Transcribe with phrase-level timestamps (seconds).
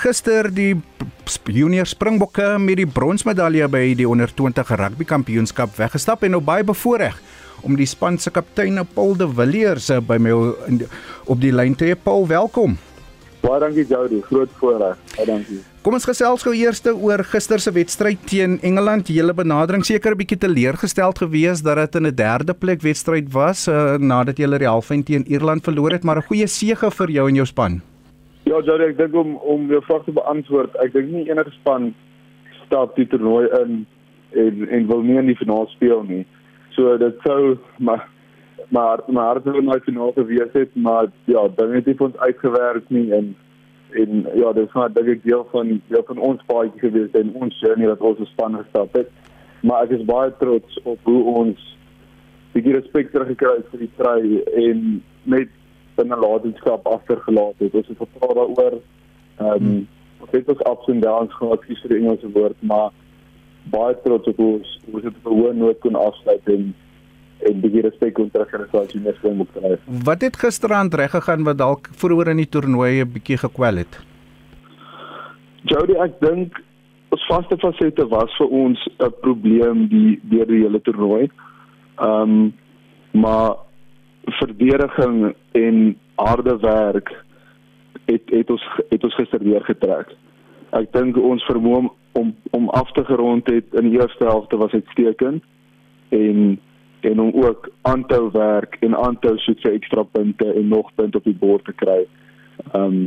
[0.00, 0.74] gister die
[1.44, 6.64] junior Springbokke met die bronsmedalje by die onder 20 rugby kampioenskap weggestap en nou baie
[6.64, 7.18] bevoorreg
[7.66, 10.32] om die span se kaptein Paul de Villiers by my
[11.28, 11.98] op die lyn te hê.
[11.98, 12.78] Paul, welkom.
[13.40, 14.96] Baie dankie Jody, groot voorreg.
[15.16, 15.60] Baie dankie.
[15.84, 19.08] Kom ons gesels gou eers oor gister se wedstryd teen Engeland.
[19.08, 23.68] Julle benadering seker 'n bietjie teleurgesteld geweest dat dit in 'n derde plek wedstryd was
[23.68, 27.28] uh, nadat julle die halfyn teen Ierland verloor het, maar 'n goeie sege vir jou
[27.28, 27.80] en jou span.
[28.48, 31.90] Ja, Jody, ek dink om om jou vraag te beantwoord, ek dink nie enige span
[32.64, 33.82] stap die toernooi in
[34.40, 36.24] en en wil nie in die finaal speel nie.
[36.76, 38.06] So dit sou maar
[38.70, 42.18] maar maar hard wou nooit finaal gewees het, maar ja, dinge het nie vir ons
[42.26, 43.34] uitgewerk nie en
[44.00, 47.34] en ja, dit is maar dink ek deel van deel van ons paadjie gewees en
[47.42, 49.10] ons journey wat ons span gestap het.
[49.66, 51.66] Maar ek is baie trots op hoe ons
[52.54, 54.20] die respek teruggekry het vir die try
[54.64, 54.86] en
[55.24, 55.50] met
[56.02, 57.74] 'n nalatenskap agtergelaat het.
[57.74, 58.80] Ons het gepraat daaroor.
[59.36, 59.88] Ehm um,
[60.20, 62.90] ons het ons ups en downs gehad, kies vir die Engelse woord, maar
[63.70, 66.74] baie trots op ons hoe dit op 'n hoë noot kon afsluit en
[67.48, 69.76] en die respek kon terugkry jy net wil moet kry.
[70.04, 74.00] Wat het gisteraand reg gegaan wat dalk vroeër in die toernooi 'n bietjie gekwel het?
[75.64, 76.60] Jody, ek dink
[77.10, 81.30] ons vaste fasette was vir ons 'n probleem die deur die hele toernooi.
[81.98, 82.52] Ehm um,
[83.12, 83.56] maar
[84.32, 87.12] verdediging en harde werk
[88.04, 90.14] het het ons het ons gister weer getrek.
[90.76, 94.72] Ek dink ons vermoë om om af te gerond het in die eerste helfte was
[94.72, 95.42] uitstekend
[96.08, 96.58] en
[97.00, 101.24] en om ook aanhou werk en aanhou soek vir ekstra punte en nog punte op
[101.24, 102.04] die bord te kry.
[102.72, 103.02] Ehm um,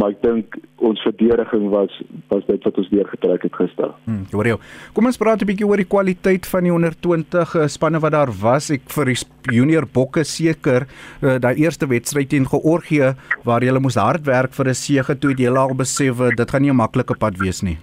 [0.00, 1.92] maar ek dink ons verdediging was
[2.30, 3.90] was dit wat ons deurgetrek het gister.
[4.06, 4.56] Hmm, hoor jy.
[4.96, 8.12] Kom ons praat 'n bietjie oor die kwaliteit van die onder 20 eh, spanne wat
[8.16, 8.70] daar was.
[8.70, 9.18] Ek vir die
[9.52, 10.86] junior bokke seker
[11.22, 15.34] uh, daai eerste wedstryd teen Georgië waar jy moes hard werk vir 'n sege toe
[15.36, 17.78] jy al besef uh, dit gaan nie 'n maklike pad wees nie.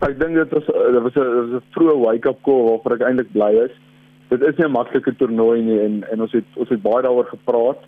[0.00, 3.52] Ek dink dit was dit was 'n 'n vroeë wake-up call waarvoor ek eintlik bly
[3.66, 3.74] is.
[4.30, 7.26] Dit is nie 'n maklike toernooi nie en en ons het ons het baie daaroor
[7.26, 7.82] gepraat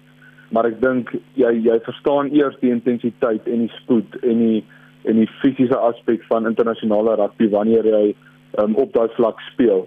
[0.50, 4.64] maar ek dink jy jy verstaan eers die intensiteit en die spoed en die
[5.08, 8.14] en die fisiese aspek van internasionale rugby wanneer jy
[8.60, 9.86] um, op daai vlak speel.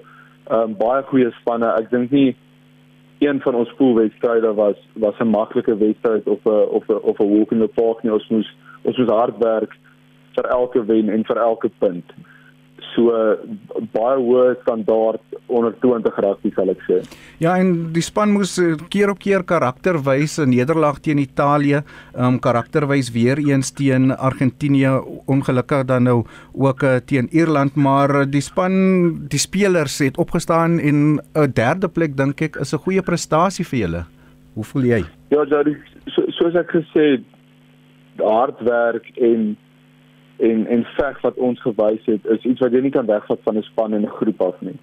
[0.49, 1.69] Ehm um, baie goeie spanne.
[1.77, 2.35] Ek dink nie
[3.23, 7.31] een van ons poolwedstryde was was 'n maklike wedstryd of 'n of 'n of 'n
[7.37, 8.11] walk in the park nie.
[8.11, 8.49] Ons moes
[8.83, 9.77] ons moes hard werk
[10.35, 12.13] vir elke wen en vir elke punt
[12.93, 13.11] so
[13.93, 16.99] baie hoë standaard onder 20 rugby sal ek sê.
[17.43, 21.83] Ja en die span moes eh, keer op keer karakter wys in nederlaag teen Italië,
[22.15, 24.95] um karakter wys weer eens teen Argentinië,
[25.27, 26.23] ongelukkig dan nou
[26.53, 28.73] ook uh, teen Ierland, maar die span,
[29.29, 33.79] die spelers het opgestaan en 'n derde plek dink ek is 'n goeie prestasie vir
[33.79, 34.05] julle.
[34.53, 35.03] Hoe voel jy?
[35.29, 35.63] Ja, ja,
[36.05, 37.23] so, soos ek gesê het,
[38.17, 39.57] hard werk en
[40.49, 43.57] en en veg wat ons gewys het is iets wat jy nie kan wegvat van
[43.57, 44.79] 'n span en 'n groep af nie.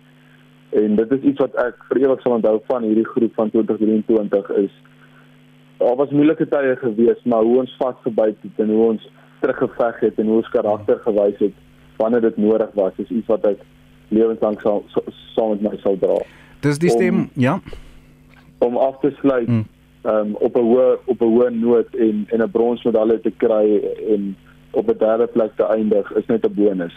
[0.71, 4.51] En dit is iets wat ek vir ewig sal onthou van hierdie groep van 2023
[4.51, 4.75] is
[5.79, 9.11] daar was moeilike tye gewees, maar hoe ons vasgebyt het en hoe ons
[9.41, 11.53] teruggeveg het en hoe ons karakter gewys het
[11.97, 13.63] wanneer dit nodig was, is iets wat ek
[14.09, 14.85] lewenslank sal
[15.35, 16.19] saam met my sal dra.
[16.61, 17.61] Dis die stem, om, ja.
[18.59, 19.65] Om af te sluit mm.
[20.05, 23.81] um, op 'n hoë op 'n hoë noot en en 'n bronsmedalje te kry
[24.15, 24.37] en
[24.71, 26.95] op 'n derde plek te eindig is net 'n bonus.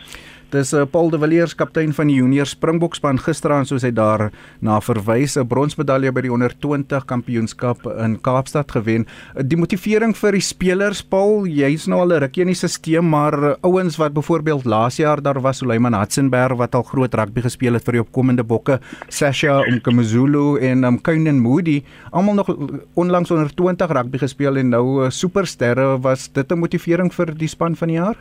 [0.54, 4.28] Dis uh, Paul de Villiers kaptein van die junior Springbokspan gisteraand soos hy daar
[4.62, 9.08] na verwys 'n bronsmedalje by die onder 20 kampioenskap in Kaapstad gewen.
[9.34, 13.34] Die motivering vir die spelers Paul, jy's nou al 'n rukkie in die stelsel, maar
[13.34, 17.74] uh, ouens wat byvoorbeeld laas jaar daar was Suleiman Hatzenberg wat al groot rugby gespeel
[17.74, 22.56] het vir die opkomende bokke, Sasha Umkamzulu en um, Kynan Moody, almal nog
[22.94, 27.50] onlangs onder 20 rugby gespeel en nou uh, supersterre, was dit 'n motivering vir die
[27.50, 28.18] span van die jaar?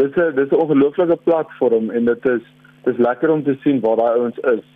[0.00, 2.44] Dis 'n dis 'n ongelooflike platform en dit is
[2.84, 4.66] dis lekker om te sien waar daai ouens is.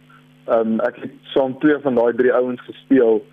[0.47, 3.25] Ehm um, ek het saam twee van daai drie ouens gespeel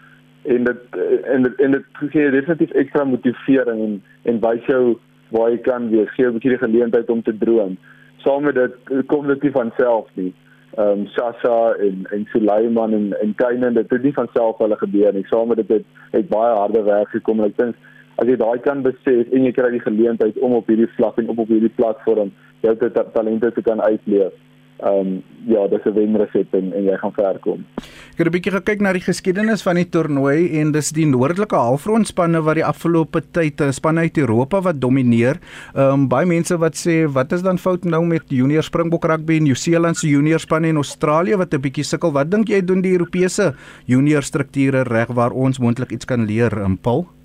[0.43, 0.81] en dit
[1.23, 4.97] en dit en dit gee definitief ekstra motivering en en wys jou
[5.31, 7.77] waar jy kan wees, gee 'n bietjie die geleentheid om te droom.
[8.17, 10.33] Saam met dit kom dit nie van self nie.
[10.77, 14.77] Ehm um, Sasa en en Suleiman en en Kainen dit het nie van self hulle
[14.77, 15.25] gebeur nie.
[15.27, 17.75] Saam met dit het, het baie harde werk gekom en ek dink
[18.21, 21.33] as jy daai kan besef en jy kry die geleentheid om op hierdie vlak en
[21.33, 22.31] op op hierdie platform
[22.61, 22.75] jou
[23.13, 24.33] talente te kan uitleef.
[24.81, 25.09] Ehm um,
[25.45, 27.65] ja, dis 'n wenresep en, en jy gaan ver kom.
[27.77, 31.55] Ek het 'n bietjie gekyk na die geskiedenis van die toernooi en dis die noordelike
[31.55, 35.37] halfrondspanne wat die afgelope tyd eh, spanne uit Europa wat domineer.
[35.75, 39.37] Ehm um, baie mense wat sê wat is dan fout nou met junior Springbok rugby
[39.37, 42.11] en Nieu-Seeland se junior spanne en Australië wat 'n bietjie sukkel.
[42.11, 43.53] Wat dink jy doen die Europese
[43.85, 47.20] junior strukture reg waar ons moontlik iets kan leer in Paul?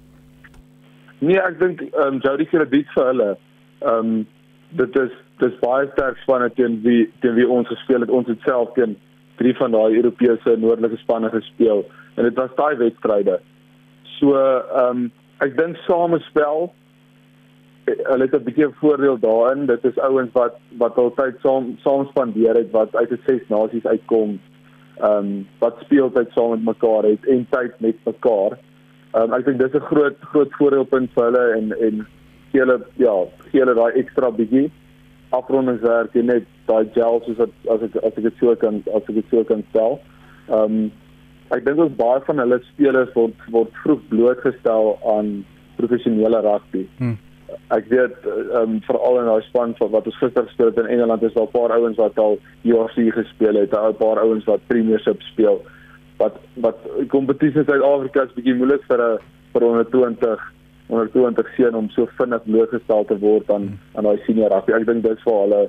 [1.19, 3.29] Nee, ek dink ehm um, Jody krediet vir hulle.
[3.81, 4.17] Ehm um,
[4.77, 8.13] dit is dis baie sterk spanne teen wie teen wie ons gespeel het.
[8.13, 8.97] Ons het self teen
[9.41, 11.85] drie van daai Europese noordelike spanne gespeel
[12.17, 13.39] en dit was daai wedstryde.
[14.19, 15.07] So ehm um,
[15.45, 16.71] ek dink samespel
[17.87, 19.67] hulle het 'n bietjie voordeel daarin.
[19.67, 23.87] Dit is ouens wat wat altyd saam saam spandeer het wat uit 'n ses nasies
[23.87, 24.39] uitkom.
[25.01, 28.53] Ehm um, wat speeltyd saam met mekaar het en tyd met mekaar.
[28.53, 28.76] Ehm
[29.17, 32.07] um, ek dink dis 'n groot groot voordeelpunt vir hulle en en
[32.53, 33.15] gee hulle ja,
[33.51, 34.71] gee hulle daai ekstra bietjie
[35.37, 39.03] afrondingswerk en net daai gel soos wat as ek as ek dit so kan as
[39.09, 40.01] ek dit so kan stel.
[40.49, 40.81] Ehm um,
[41.55, 45.39] ek dink ons baie van hulle spelers word word vroeg blootgestel aan
[45.77, 46.89] professionele rugby.
[46.99, 47.17] Hmm
[47.75, 50.93] ek weet ehm um, veral in daai span van wat ons gister gespeel het in
[50.97, 54.67] Engeland is daar 'n paar ouens wat al UFC gespeel het, 'n paar ouens wat
[54.67, 55.63] Premiership speel.
[56.17, 56.79] Wat wat
[57.13, 59.19] kompetisie in Suid-Afrika is bietjie moeilik vir 'n
[59.53, 60.53] vir 120
[60.89, 64.73] onder 20 seun om so vinnig blootgestel te word aan aan daai senior rugby.
[64.73, 65.63] Ek dink dit is vir hulle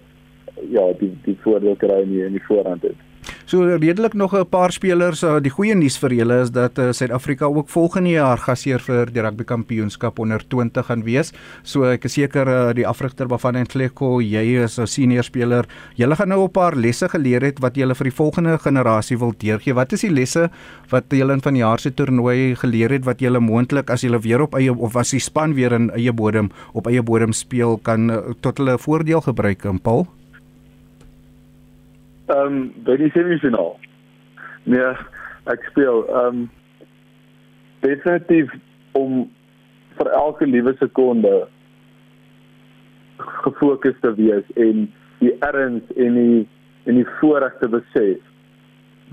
[0.70, 3.07] ja, die die voordeel kry in die, in die voorhand het.
[3.48, 5.24] So redelik nog 'n paar spelers.
[5.24, 9.06] Uh, die goeie nuus vir julle is dat uh, Suid-Afrika ook volgende jaar gasheer vir
[9.06, 11.32] die rugby kampioenskap onder 20 gaan wees.
[11.64, 15.66] So ek is seker uh, die afrigter van Entleko, jy is 'n senior speler.
[15.96, 19.34] Julle gaan nou 'n paar lesse geleer het wat julle vir die volgende generasie wil
[19.38, 19.74] deurgee.
[19.74, 20.50] Wat is die lesse
[20.90, 24.56] wat julle in vanjaar se toernooi geleer het wat julle moontlik as julle weer op
[24.56, 28.18] eie of as die span weer in eie bodem op eie bodem speel kan uh,
[28.42, 30.17] tot hulle voordeel gebruik, Paul?
[32.28, 33.78] Ehm um, by die semifinaal.
[34.68, 34.88] Nee,
[35.48, 36.50] ek speel ehm um,
[37.86, 38.52] definitief
[39.00, 39.22] om
[39.96, 41.48] vir elke liewe sekonde
[43.46, 44.90] gefokus te wees en
[45.22, 46.44] die erns en die
[46.84, 48.20] en die voorregte besef.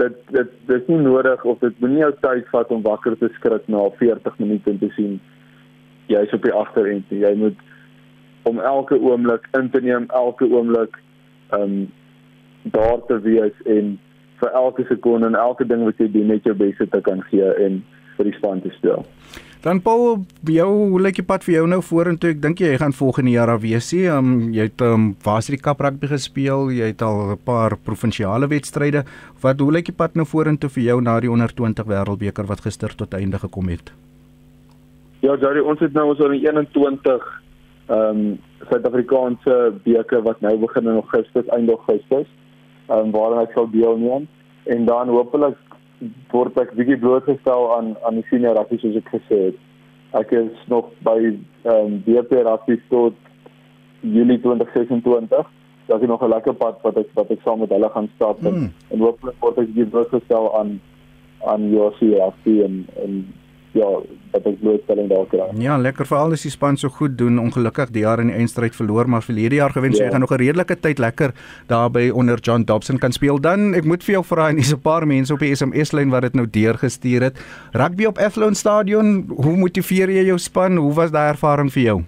[0.03, 3.71] Dit dit dis nie nodig of dit moenie jou tyd vat om wakker te skrik
[3.71, 5.21] na 40 minute en te sien
[6.11, 7.15] jy's op die agterend.
[7.15, 7.69] Jy moet
[8.51, 10.99] om elke oomblik in te neem, elke oomblik
[11.55, 11.85] ehm um,
[12.73, 13.99] daar te wees en
[14.41, 17.51] vir elke sekonde en elke ding wat jy doen net jou bes te kan gee
[17.67, 17.83] en
[18.17, 19.05] vir die span te speel.
[19.65, 22.35] Dan Paul, jou hoe lyk die pad vir jou nou vorentoe?
[22.35, 23.89] Ek dink jy gaan volgende jaar af wees.
[23.97, 29.05] Um, jy het um, Varsity Cup rugby gespeel, jy het al 'n paar provinsiale wedstryde.
[29.41, 32.61] Wat hoe lyk die pad nou vorentoe vir jou na die onder 20 wêreldbeker wat
[32.61, 33.93] gister tot einde gekom het?
[35.21, 37.41] Ja, Jari, ons het nou ons oor 21
[37.89, 38.39] ehm um,
[38.69, 42.29] Suid-Afrikaanse beker wat nou begin in Augustus, einde Augustus
[42.89, 44.27] um, waarin ek sal deelneem
[44.65, 45.59] en dan hopelik
[46.33, 49.61] word ek bietjie blootgestel aan aan die senior rugby soos ek gesê het.
[50.21, 53.15] Ek is nog by ehm um, BP rugby tot
[54.01, 55.53] Julie 2026.
[55.87, 58.41] Daar is nog 'n lekker pad wat ek wat ek saam met hulle gaan stap
[58.41, 58.69] mm.
[58.91, 60.81] en, hopelik word ek bietjie blootgestel aan
[61.45, 63.27] aan UC rugby en en
[63.75, 63.89] ja,
[64.33, 65.47] dat ek blootstelling daar kry.
[65.63, 67.41] Ja, lekker veral as die span so goed doen.
[67.43, 69.99] Ongelukkig die jaar in die eindstryd verloor, maar vir hierdie jaar gewen, ja.
[69.99, 71.35] so jy gaan nog 'n redelike tyd lekker
[71.69, 73.41] daarby onder John Dobson kan speel.
[73.41, 76.11] Dan ek moet vir jou vra en dis 'n paar mense op die SMS lyn
[76.11, 77.39] wat dit nou deurgestuur het.
[77.73, 80.77] Rugby op Athlone Stadion, hoe motiveer jy jou span?
[80.77, 82.03] Hoe was daai ervaring vir jou?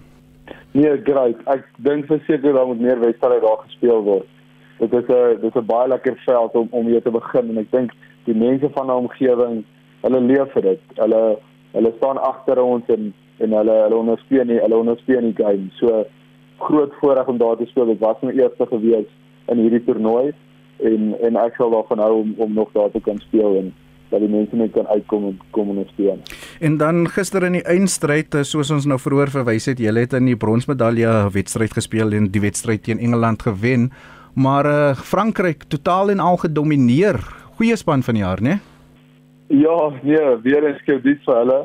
[0.71, 1.35] Nee, great.
[1.47, 4.27] Ek dink verseker daar moet meer wedstryde daar gespeel word.
[4.79, 7.57] Dit is 'n dit is 'n baie lekker veld om om hier te begin en
[7.57, 7.91] ek dink
[8.25, 9.63] die mense van die omgewing,
[10.01, 10.81] hulle leef vir dit.
[10.95, 11.39] Hulle
[11.77, 15.69] hulle staan agter ons en en hulle hulle ondersteun nie hulle ondersteun die game.
[15.79, 16.03] So
[16.67, 17.91] groot voorreg om daar te speel.
[17.93, 19.09] Dit was my eerste gewees
[19.51, 20.31] in hierdie toernooi
[20.91, 23.73] en en ek sal daarvan hou om om nog daar te kan speel en
[24.09, 26.21] dat die mense net kan uitkom en kom ondersteun.
[26.63, 30.15] En dan gister in die eindstryd eh, soos ons nou vroeër verwys het, julle het
[30.15, 33.91] in die bronsmedalje wedstryd gespeel en die wedstryd teen Engeland gewen.
[34.37, 37.17] Maar uh, Frankryk totaal en al gedomeineer.
[37.57, 38.55] Goeie span van die jaar, né?
[38.55, 38.76] Nee?
[39.47, 41.59] Ja, nee, weer eens dit vir hulle.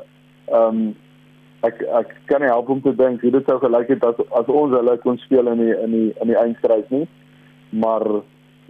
[0.51, 0.93] Ehm um,
[1.63, 4.49] ek ek kan nie help om te dink hoe dit sou gelyk het as as
[4.51, 7.07] ons hulle kon speel in die in die in die eindstryd nie.
[7.85, 8.05] Maar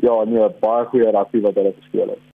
[0.05, 2.29] ja, nee, baie goeie rugby wat hulle gespeel het.